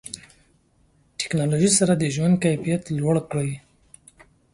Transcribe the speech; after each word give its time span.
ټکنالوژي 1.19 1.69
سره 1.79 1.93
د 1.97 2.03
ژوند 2.15 2.35
کیفیت 2.43 2.83
لوړ 2.97 3.15
کړئ. 3.29 3.51